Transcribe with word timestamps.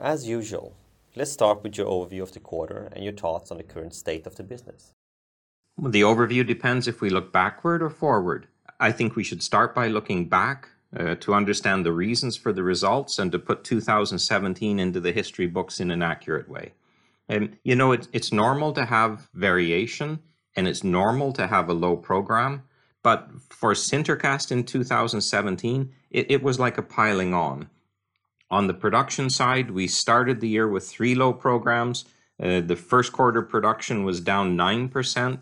As 0.00 0.28
usual, 0.28 0.76
let's 1.16 1.32
start 1.32 1.64
with 1.64 1.76
your 1.76 1.88
overview 1.88 2.22
of 2.22 2.30
the 2.30 2.38
quarter 2.38 2.88
and 2.92 3.02
your 3.02 3.12
thoughts 3.12 3.50
on 3.50 3.56
the 3.56 3.64
current 3.64 3.94
state 3.94 4.28
of 4.28 4.36
the 4.36 4.44
business. 4.44 4.92
The 5.76 6.02
overview 6.02 6.46
depends 6.46 6.86
if 6.86 7.00
we 7.00 7.10
look 7.10 7.32
backward 7.32 7.82
or 7.82 7.90
forward. 7.90 8.46
I 8.78 8.92
think 8.92 9.16
we 9.16 9.24
should 9.24 9.42
start 9.42 9.74
by 9.74 9.88
looking 9.88 10.28
back 10.28 10.68
uh, 10.96 11.16
to 11.16 11.34
understand 11.34 11.84
the 11.84 11.92
reasons 11.92 12.36
for 12.36 12.52
the 12.52 12.62
results 12.62 13.18
and 13.18 13.32
to 13.32 13.40
put 13.40 13.64
2017 13.64 14.78
into 14.78 15.00
the 15.00 15.10
history 15.10 15.48
books 15.48 15.80
in 15.80 15.90
an 15.90 16.02
accurate 16.02 16.48
way. 16.48 16.74
And 17.28 17.56
you 17.64 17.74
know, 17.74 17.90
it, 17.90 18.06
it's 18.12 18.32
normal 18.32 18.72
to 18.74 18.84
have 18.84 19.28
variation 19.34 20.20
and 20.54 20.68
it's 20.68 20.84
normal 20.84 21.32
to 21.32 21.48
have 21.48 21.68
a 21.68 21.74
low 21.74 21.96
program. 21.96 22.62
But 23.02 23.28
for 23.50 23.74
SinterCast 23.74 24.52
in 24.52 24.62
2017, 24.62 25.92
it, 26.10 26.30
it 26.30 26.42
was 26.44 26.60
like 26.60 26.78
a 26.78 26.82
piling 26.82 27.34
on. 27.34 27.68
On 28.50 28.66
the 28.66 28.74
production 28.74 29.28
side, 29.28 29.70
we 29.70 29.86
started 29.86 30.40
the 30.40 30.48
year 30.48 30.68
with 30.68 30.88
three 30.88 31.14
low 31.14 31.32
programs. 31.32 32.04
Uh, 32.42 32.60
the 32.60 32.76
first 32.76 33.12
quarter 33.12 33.42
production 33.42 34.04
was 34.04 34.20
down 34.20 34.56
9%, 34.56 35.40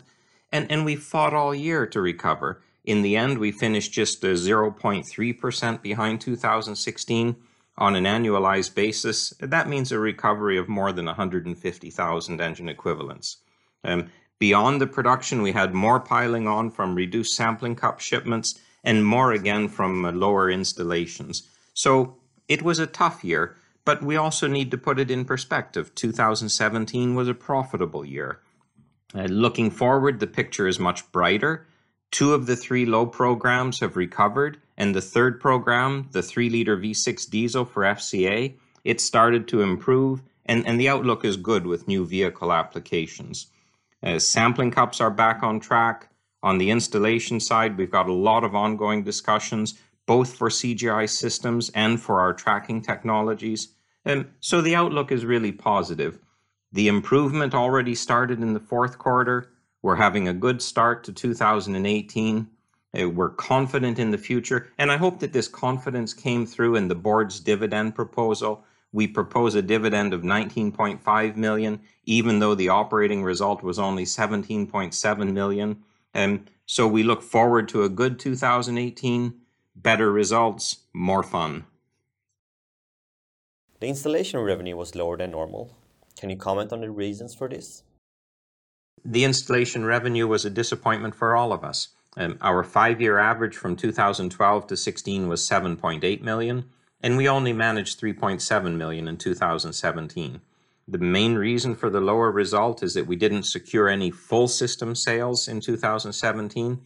and, 0.51 0.71
and 0.71 0.83
we 0.83 0.95
fought 0.95 1.33
all 1.33 1.55
year 1.55 1.85
to 1.85 2.01
recover. 2.01 2.61
In 2.83 3.01
the 3.01 3.15
end, 3.15 3.37
we 3.37 3.51
finished 3.51 3.91
just 3.93 4.21
0.3% 4.21 5.81
behind 5.81 6.21
2016 6.21 7.35
on 7.77 7.95
an 7.95 8.05
annualized 8.05 8.73
basis. 8.75 9.33
That 9.39 9.69
means 9.69 9.91
a 9.91 9.99
recovery 9.99 10.57
of 10.57 10.67
more 10.67 10.91
than 10.91 11.05
150,000 11.05 12.41
engine 12.41 12.69
equivalents. 12.69 13.37
Um, 13.83 14.09
beyond 14.39 14.81
the 14.81 14.87
production, 14.87 15.41
we 15.41 15.51
had 15.51 15.73
more 15.73 15.99
piling 15.99 16.47
on 16.47 16.71
from 16.71 16.95
reduced 16.95 17.35
sampling 17.35 17.75
cup 17.75 17.99
shipments 17.99 18.59
and 18.83 19.05
more 19.05 19.33
again 19.33 19.67
from 19.67 20.05
uh, 20.05 20.11
lower 20.11 20.49
installations. 20.49 21.49
So 21.73 22.17
it 22.47 22.61
was 22.61 22.79
a 22.79 22.87
tough 22.87 23.23
year, 23.23 23.55
but 23.85 24.03
we 24.03 24.15
also 24.15 24.47
need 24.47 24.71
to 24.71 24.77
put 24.77 24.99
it 24.99 25.11
in 25.11 25.25
perspective. 25.25 25.93
2017 25.95 27.15
was 27.15 27.27
a 27.27 27.33
profitable 27.33 28.05
year. 28.05 28.39
Uh, 29.15 29.23
looking 29.23 29.71
forward, 29.71 30.19
the 30.19 30.27
picture 30.27 30.67
is 30.67 30.79
much 30.79 31.09
brighter. 31.11 31.65
Two 32.11 32.33
of 32.33 32.45
the 32.45 32.55
three 32.55 32.85
low 32.85 33.05
programs 33.05 33.79
have 33.79 33.95
recovered, 33.95 34.59
and 34.77 34.93
the 34.93 35.01
third 35.01 35.39
program, 35.39 36.09
the 36.11 36.21
3 36.21 36.49
liter 36.49 36.77
V6 36.77 37.29
diesel 37.29 37.65
for 37.65 37.83
FCA, 37.83 38.55
it 38.83 39.01
started 39.01 39.47
to 39.49 39.61
improve, 39.61 40.21
and, 40.45 40.65
and 40.65 40.79
the 40.79 40.87
outlook 40.87 41.25
is 41.25 41.35
good 41.35 41.67
with 41.67 41.87
new 41.87 42.05
vehicle 42.05 42.53
applications. 42.53 43.47
Uh, 44.01 44.19
sampling 44.19 44.71
cups 44.71 45.01
are 45.01 45.09
back 45.09 45.43
on 45.43 45.59
track. 45.59 46.09
On 46.43 46.57
the 46.57 46.69
installation 46.69 47.39
side, 47.39 47.77
we've 47.77 47.91
got 47.91 48.07
a 48.07 48.13
lot 48.13 48.43
of 48.43 48.55
ongoing 48.55 49.03
discussions 49.03 49.79
both 50.07 50.35
for 50.35 50.49
CGI 50.49 51.07
systems 51.07 51.69
and 51.75 52.01
for 52.01 52.19
our 52.19 52.33
tracking 52.33 52.81
technologies. 52.81 53.73
And 54.05 54.25
so 54.39 54.61
the 54.61 54.75
outlook 54.75 55.11
is 55.11 55.25
really 55.25 55.51
positive. 55.51 56.17
The 56.71 56.87
improvement 56.87 57.53
already 57.53 57.93
started 57.93 58.41
in 58.41 58.53
the 58.53 58.59
fourth 58.59 58.97
quarter. 58.97 59.51
We're 59.81 59.95
having 59.95 60.27
a 60.27 60.33
good 60.33 60.61
start 60.61 61.03
to 61.03 61.13
2018. 61.13 62.47
Uh, 62.97 63.09
we're 63.09 63.29
confident 63.29 63.99
in 63.99 64.11
the 64.11 64.17
future, 64.17 64.69
and 64.77 64.91
I 64.91 64.97
hope 64.97 65.19
that 65.19 65.33
this 65.33 65.49
confidence 65.49 66.13
came 66.13 66.45
through 66.45 66.77
in 66.77 66.87
the 66.87 66.95
board's 66.95 67.41
dividend 67.41 67.93
proposal. 67.95 68.63
We 68.93 69.07
propose 69.07 69.55
a 69.55 69.61
dividend 69.61 70.13
of 70.13 70.21
19.5 70.21 71.35
million, 71.35 71.81
even 72.05 72.39
though 72.39 72.55
the 72.55 72.69
operating 72.69 73.23
result 73.23 73.61
was 73.61 73.77
only 73.77 74.05
17.7 74.05 75.33
million. 75.33 75.83
And 76.13 76.49
so 76.65 76.87
we 76.87 77.03
look 77.03 77.21
forward 77.21 77.67
to 77.69 77.83
a 77.83 77.89
good 77.89 78.19
2018 78.19 79.33
better 79.81 80.11
results, 80.11 80.77
more 80.93 81.23
fun. 81.23 81.65
The 83.79 83.87
installation 83.87 84.39
revenue 84.39 84.75
was 84.75 84.95
lower 84.95 85.17
than 85.17 85.31
normal. 85.31 85.77
Can 86.19 86.29
you 86.29 86.37
comment 86.37 86.73
on 86.73 86.81
the 86.81 86.89
reasons 86.89 87.35
for 87.35 87.47
this? 87.47 87.83
The 89.05 89.23
installation 89.23 89.85
revenue 89.85 90.27
was 90.27 90.45
a 90.45 90.49
disappointment 90.49 91.15
for 91.15 91.35
all 91.35 91.53
of 91.53 91.63
us. 91.63 91.89
Um, 92.17 92.37
our 92.41 92.63
five 92.63 92.99
year 92.99 93.19
average 93.19 93.55
from 93.55 93.75
2012 93.75 94.67
to 94.67 94.75
16 94.75 95.27
was 95.27 95.47
7.8 95.47 96.21
million, 96.21 96.65
and 96.99 97.15
we 97.15 97.29
only 97.29 97.53
managed 97.53 98.01
3.7 98.01 98.75
million 98.75 99.07
in 99.07 99.17
2017. 99.17 100.41
The 100.87 100.97
main 100.97 101.35
reason 101.35 101.75
for 101.75 101.91
the 101.91 102.01
lower 102.01 102.31
result 102.31 102.81
is 102.81 102.95
that 102.95 103.05
we 103.05 103.15
didn't 103.15 103.43
secure 103.43 103.87
any 103.87 104.09
full 104.09 104.47
system 104.47 104.95
sales 104.95 105.47
in 105.47 105.61
2017, 105.61 106.81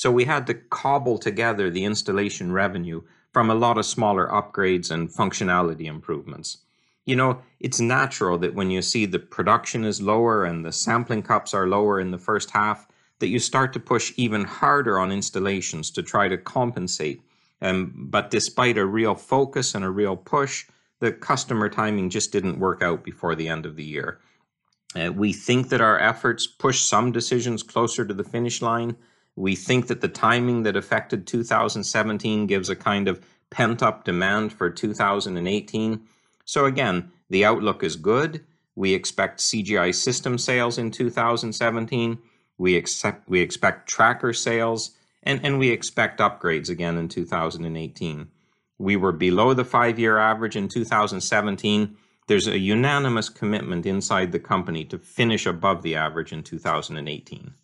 so 0.00 0.10
we 0.10 0.24
had 0.24 0.46
to 0.46 0.54
cobble 0.54 1.18
together 1.18 1.68
the 1.68 1.84
installation 1.84 2.52
revenue 2.52 3.02
from 3.34 3.50
a 3.50 3.54
lot 3.54 3.76
of 3.76 3.84
smaller 3.84 4.26
upgrades 4.28 4.90
and 4.90 5.10
functionality 5.10 5.84
improvements. 5.84 6.56
You 7.04 7.16
know, 7.16 7.42
it's 7.60 7.80
natural 7.80 8.38
that 8.38 8.54
when 8.54 8.70
you 8.70 8.80
see 8.80 9.04
the 9.04 9.18
production 9.18 9.84
is 9.84 10.00
lower 10.00 10.46
and 10.46 10.64
the 10.64 10.72
sampling 10.72 11.22
cups 11.22 11.52
are 11.52 11.66
lower 11.66 12.00
in 12.00 12.12
the 12.12 12.24
first 12.30 12.50
half, 12.50 12.88
that 13.18 13.28
you 13.28 13.38
start 13.38 13.74
to 13.74 13.78
push 13.78 14.14
even 14.16 14.44
harder 14.44 14.98
on 14.98 15.12
installations 15.12 15.90
to 15.90 16.02
try 16.02 16.28
to 16.28 16.38
compensate. 16.38 17.20
Um, 17.60 17.92
but 17.94 18.30
despite 18.30 18.78
a 18.78 18.86
real 18.86 19.14
focus 19.14 19.74
and 19.74 19.84
a 19.84 19.90
real 19.90 20.16
push, 20.16 20.64
the 21.00 21.12
customer 21.12 21.68
timing 21.68 22.08
just 22.08 22.32
didn't 22.32 22.58
work 22.58 22.82
out 22.82 23.04
before 23.04 23.34
the 23.34 23.48
end 23.48 23.66
of 23.66 23.76
the 23.76 23.84
year. 23.84 24.18
Uh, 24.96 25.12
we 25.12 25.34
think 25.34 25.68
that 25.68 25.82
our 25.82 25.98
efforts 26.00 26.46
push 26.46 26.80
some 26.80 27.12
decisions 27.12 27.62
closer 27.62 28.06
to 28.06 28.14
the 28.14 28.24
finish 28.24 28.62
line, 28.62 28.96
we 29.40 29.56
think 29.56 29.86
that 29.86 30.02
the 30.02 30.08
timing 30.08 30.64
that 30.64 30.76
affected 30.76 31.26
2017 31.26 32.46
gives 32.46 32.68
a 32.68 32.76
kind 32.76 33.08
of 33.08 33.24
pent 33.48 33.82
up 33.82 34.04
demand 34.04 34.52
for 34.52 34.68
2018. 34.68 36.02
So, 36.44 36.66
again, 36.66 37.10
the 37.30 37.44
outlook 37.46 37.82
is 37.82 37.96
good. 37.96 38.44
We 38.76 38.92
expect 38.92 39.40
CGI 39.40 39.94
system 39.94 40.36
sales 40.36 40.76
in 40.76 40.90
2017. 40.90 42.18
We, 42.58 42.76
accept, 42.76 43.28
we 43.28 43.40
expect 43.40 43.88
tracker 43.88 44.34
sales, 44.34 44.90
and, 45.22 45.40
and 45.42 45.58
we 45.58 45.70
expect 45.70 46.20
upgrades 46.20 46.68
again 46.68 46.98
in 46.98 47.08
2018. 47.08 48.28
We 48.78 48.96
were 48.96 49.12
below 49.12 49.54
the 49.54 49.64
five 49.64 49.98
year 49.98 50.18
average 50.18 50.56
in 50.56 50.68
2017. 50.68 51.96
There's 52.26 52.46
a 52.46 52.58
unanimous 52.58 53.30
commitment 53.30 53.86
inside 53.86 54.32
the 54.32 54.38
company 54.38 54.84
to 54.84 54.98
finish 54.98 55.46
above 55.46 55.82
the 55.82 55.96
average 55.96 56.32
in 56.32 56.42
2018. 56.42 57.54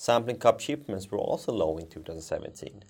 Sampling 0.00 0.38
cup 0.38 0.60
shipments 0.60 1.10
were 1.10 1.18
also 1.18 1.50
low 1.50 1.76
in 1.76 1.88
2017. 1.88 2.84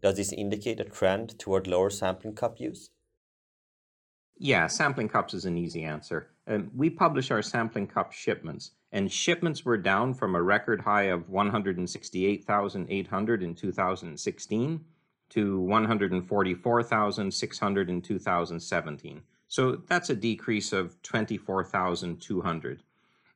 Does 0.00 0.16
this 0.16 0.32
indicate 0.32 0.80
a 0.80 0.84
trend 0.84 1.38
toward 1.38 1.66
lower 1.66 1.90
sampling 1.90 2.34
cup 2.34 2.58
use? 2.58 2.88
Yeah, 4.38 4.66
sampling 4.66 5.10
cups 5.10 5.34
is 5.34 5.44
an 5.44 5.58
easy 5.58 5.84
answer. 5.84 6.30
Um, 6.46 6.70
we 6.74 6.88
publish 6.88 7.30
our 7.30 7.42
sampling 7.42 7.88
cup 7.88 8.14
shipments, 8.14 8.70
and 8.90 9.12
shipments 9.12 9.66
were 9.66 9.76
down 9.76 10.14
from 10.14 10.34
a 10.34 10.42
record 10.42 10.80
high 10.80 11.10
of 11.10 11.28
168,800 11.28 13.42
in 13.42 13.54
2016 13.54 14.84
to 15.28 15.60
144,600 15.60 17.90
in 17.90 18.00
2017. 18.00 19.22
So 19.46 19.82
that's 19.86 20.08
a 20.08 20.16
decrease 20.16 20.72
of 20.72 21.02
24,200. 21.02 22.82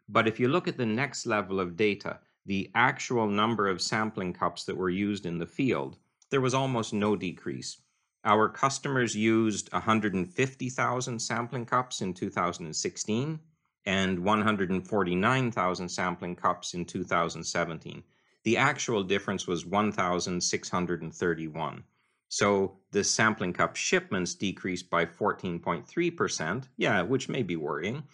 But 0.08 0.26
if 0.26 0.40
you 0.40 0.48
look 0.48 0.66
at 0.66 0.78
the 0.78 0.86
next 0.86 1.26
level 1.26 1.60
of 1.60 1.76
data, 1.76 2.20
the 2.46 2.70
actual 2.74 3.28
number 3.28 3.68
of 3.68 3.82
sampling 3.82 4.32
cups 4.32 4.64
that 4.64 4.76
were 4.76 4.90
used 4.90 5.26
in 5.26 5.38
the 5.38 5.46
field, 5.46 5.98
there 6.30 6.40
was 6.40 6.54
almost 6.54 6.92
no 6.92 7.16
decrease. 7.16 7.76
Our 8.24 8.48
customers 8.48 9.14
used 9.14 9.72
150,000 9.72 11.18
sampling 11.18 11.66
cups 11.66 12.00
in 12.00 12.14
2016 12.14 13.40
and 13.86 14.18
149,000 14.18 15.88
sampling 15.88 16.36
cups 16.36 16.74
in 16.74 16.84
2017. 16.84 18.02
The 18.42 18.56
actual 18.56 19.02
difference 19.02 19.46
was 19.46 19.66
1,631. 19.66 21.84
So 22.28 22.78
the 22.92 23.02
sampling 23.02 23.52
cup 23.52 23.76
shipments 23.76 24.34
decreased 24.34 24.88
by 24.88 25.06
14.3%, 25.06 26.68
yeah, 26.76 27.02
which 27.02 27.28
may 27.28 27.42
be 27.42 27.56
worrying, 27.56 28.04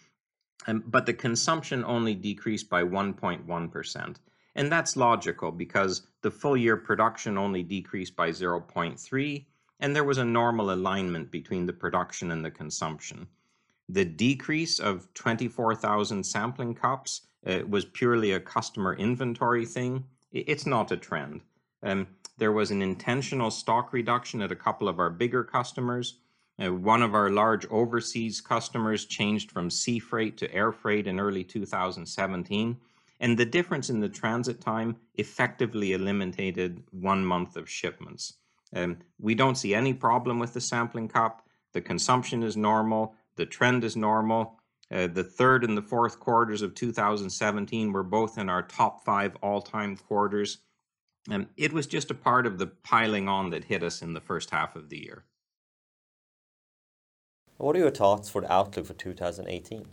um, 0.65 0.83
but 0.87 1.05
the 1.05 1.13
consumption 1.13 1.85
only 1.85 2.15
decreased 2.15 2.69
by 2.69 2.83
1.1%. 2.83 4.15
And 4.57 4.71
that's 4.71 4.97
logical 4.97 5.51
because 5.51 6.07
the 6.23 6.31
full 6.31 6.57
year 6.57 6.77
production 6.77 7.37
only 7.37 7.61
decreased 7.61 8.15
by 8.15 8.31
0.3, 8.31 9.45
and 9.79 9.95
there 9.95 10.03
was 10.03 10.17
a 10.17 10.25
normal 10.25 10.73
alignment 10.73 11.29
between 11.29 11.67
the 11.67 11.73
production 11.73 12.31
and 12.31 12.43
the 12.43 12.49
consumption. 12.49 13.27
The 13.87 14.03
decrease 14.03 14.79
of 14.79 15.13
24,000 15.13 16.25
sampling 16.25 16.73
cups 16.73 17.21
uh, 17.45 17.59
was 17.69 17.85
purely 17.85 18.31
a 18.31 18.39
customer 18.39 18.95
inventory 18.95 19.65
thing. 19.65 20.03
It's 20.31 20.65
not 20.65 20.91
a 20.91 20.97
trend. 20.97 21.41
Um, 21.83 22.07
there 22.39 22.51
was 22.51 22.71
an 22.71 22.81
intentional 22.81 23.51
stock 23.51 23.93
reduction 23.93 24.41
at 24.41 24.51
a 24.51 24.55
couple 24.55 24.89
of 24.89 24.99
our 24.99 25.11
bigger 25.11 25.43
customers. 25.43 26.19
Uh, 26.59 26.73
one 26.73 27.03
of 27.03 27.13
our 27.13 27.29
large 27.29 27.67
overseas 27.67 28.41
customers 28.41 29.05
changed 29.05 29.51
from 29.51 29.69
sea 29.69 29.99
freight 29.99 30.35
to 30.37 30.51
air 30.51 30.71
freight 30.71 31.05
in 31.05 31.19
early 31.19 31.43
2017, 31.43 32.77
and 33.19 33.37
the 33.37 33.45
difference 33.45 33.89
in 33.89 33.99
the 33.99 34.09
transit 34.09 34.61
time 34.61 34.97
effectively 35.15 35.93
eliminated 35.93 36.83
one 36.91 37.25
month 37.25 37.55
of 37.55 37.69
shipments. 37.69 38.33
Um, 38.75 38.97
we 39.19 39.33
don't 39.33 39.55
see 39.55 39.73
any 39.73 39.93
problem 39.93 40.39
with 40.39 40.53
the 40.53 40.61
sampling 40.61 41.07
cup. 41.07 41.47
The 41.73 41.81
consumption 41.81 42.43
is 42.43 42.57
normal, 42.57 43.15
the 43.35 43.45
trend 43.45 43.83
is 43.83 43.95
normal. 43.95 44.59
Uh, 44.89 45.07
the 45.07 45.23
third 45.23 45.63
and 45.63 45.77
the 45.77 45.81
fourth 45.81 46.19
quarters 46.19 46.61
of 46.61 46.73
2017 46.73 47.91
were 47.91 48.03
both 48.03 48.37
in 48.37 48.49
our 48.49 48.63
top 48.63 49.03
five 49.03 49.35
all 49.41 49.61
time 49.61 49.97
quarters. 49.97 50.59
And 51.29 51.47
it 51.57 51.73
was 51.73 51.87
just 51.87 52.09
a 52.09 52.15
part 52.15 52.45
of 52.45 52.57
the 52.57 52.67
piling 52.67 53.27
on 53.27 53.49
that 53.49 53.65
hit 53.65 53.83
us 53.83 54.01
in 54.01 54.13
the 54.13 54.21
first 54.21 54.49
half 54.49 54.75
of 54.77 54.89
the 54.89 54.97
year. 54.97 55.25
What 57.57 57.75
are 57.75 57.79
your 57.79 57.91
thoughts 57.91 58.29
for 58.29 58.41
the 58.41 58.53
outlook 58.53 58.85
for 58.85 58.93
2018? 58.93 59.87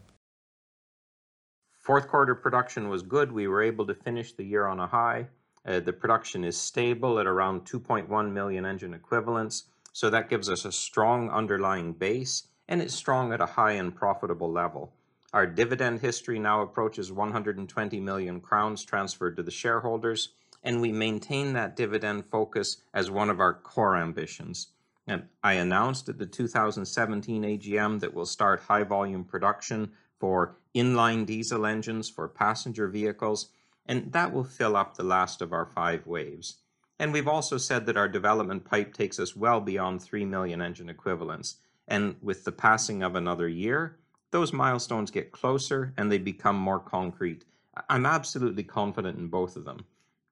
Fourth 1.84 2.08
quarter 2.08 2.34
production 2.34 2.88
was 2.88 3.02
good. 3.02 3.30
We 3.30 3.46
were 3.46 3.62
able 3.62 3.86
to 3.86 3.94
finish 3.94 4.32
the 4.32 4.42
year 4.42 4.66
on 4.66 4.80
a 4.80 4.86
high. 4.86 5.28
Uh, 5.66 5.80
the 5.80 5.92
production 5.92 6.42
is 6.42 6.56
stable 6.56 7.18
at 7.18 7.26
around 7.26 7.66
2.1 7.66 8.32
million 8.32 8.64
engine 8.64 8.94
equivalents. 8.94 9.64
So 9.92 10.08
that 10.08 10.30
gives 10.30 10.48
us 10.48 10.64
a 10.64 10.72
strong 10.72 11.28
underlying 11.28 11.92
base 11.92 12.48
and 12.66 12.80
it's 12.80 12.94
strong 12.94 13.34
at 13.34 13.42
a 13.42 13.46
high 13.46 13.72
and 13.72 13.94
profitable 13.94 14.50
level. 14.50 14.94
Our 15.34 15.46
dividend 15.46 16.00
history 16.00 16.38
now 16.38 16.62
approaches 16.62 17.12
120 17.12 18.00
million 18.00 18.40
crowns 18.40 18.82
transferred 18.82 19.36
to 19.36 19.42
the 19.42 19.50
shareholders, 19.50 20.30
and 20.62 20.80
we 20.80 20.90
maintain 20.90 21.52
that 21.52 21.76
dividend 21.76 22.24
focus 22.24 22.78
as 22.94 23.10
one 23.10 23.28
of 23.28 23.40
our 23.40 23.52
core 23.52 23.96
ambitions. 23.96 24.68
And 25.06 25.24
I 25.42 25.54
announced 25.54 26.08
at 26.08 26.16
the 26.16 26.24
2017 26.24 27.42
AGM 27.42 28.00
that 28.00 28.14
we'll 28.14 28.24
start 28.24 28.60
high 28.60 28.84
volume 28.84 29.24
production 29.24 29.92
for 30.24 30.56
inline 30.74 31.26
diesel 31.26 31.66
engines 31.66 32.08
for 32.08 32.26
passenger 32.26 32.88
vehicles, 32.88 33.50
and 33.84 34.10
that 34.12 34.32
will 34.32 34.42
fill 34.42 34.74
up 34.74 34.96
the 34.96 35.02
last 35.02 35.42
of 35.42 35.52
our 35.52 35.66
five 35.66 36.06
waves. 36.06 36.62
And 36.98 37.12
we've 37.12 37.28
also 37.28 37.58
said 37.58 37.84
that 37.84 37.98
our 37.98 38.08
development 38.08 38.64
pipe 38.64 38.94
takes 38.94 39.18
us 39.18 39.36
well 39.36 39.60
beyond 39.60 40.00
3 40.00 40.24
million 40.24 40.62
engine 40.62 40.88
equivalents. 40.88 41.56
And 41.88 42.16
with 42.22 42.44
the 42.44 42.52
passing 42.52 43.02
of 43.02 43.16
another 43.16 43.46
year, 43.48 43.98
those 44.30 44.50
milestones 44.50 45.10
get 45.10 45.30
closer 45.30 45.92
and 45.98 46.10
they 46.10 46.16
become 46.16 46.56
more 46.56 46.80
concrete. 46.80 47.44
I'm 47.90 48.06
absolutely 48.06 48.64
confident 48.64 49.18
in 49.18 49.28
both 49.28 49.56
of 49.56 49.66
them. 49.66 49.84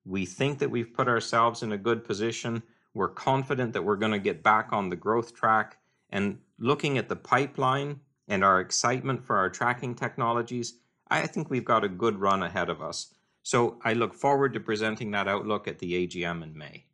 We 0.06 0.24
think 0.24 0.58
that 0.60 0.70
we've 0.70 0.94
put 0.94 1.06
ourselves 1.06 1.62
in 1.62 1.72
a 1.72 1.76
good 1.76 2.02
position. 2.02 2.62
We're 2.94 3.08
confident 3.08 3.74
that 3.74 3.84
we're 3.84 3.96
going 3.96 4.12
to 4.12 4.18
get 4.18 4.42
back 4.42 4.72
on 4.72 4.88
the 4.88 4.96
growth 4.96 5.34
track. 5.34 5.76
And 6.08 6.38
looking 6.58 6.96
at 6.96 7.10
the 7.10 7.16
pipeline 7.16 8.00
and 8.28 8.44
our 8.44 8.60
excitement 8.60 9.24
for 9.24 9.36
our 9.36 9.50
tracking 9.50 9.94
technologies, 9.94 10.74
I 11.08 11.26
think 11.26 11.50
we've 11.50 11.64
got 11.64 11.84
a 11.84 11.88
good 11.88 12.20
run 12.20 12.42
ahead 12.42 12.70
of 12.70 12.80
us. 12.80 13.14
So 13.42 13.78
I 13.82 13.92
look 13.92 14.14
forward 14.14 14.54
to 14.54 14.60
presenting 14.60 15.10
that 15.10 15.28
outlook 15.28 15.66
at 15.66 15.78
the 15.78 16.06
AGM 16.06 16.42
in 16.42 16.56
May. 16.56 16.86